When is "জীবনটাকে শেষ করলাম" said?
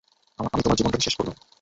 0.77-1.35